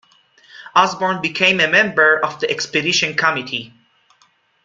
[0.75, 3.71] Osborn became a member of the expedition committee.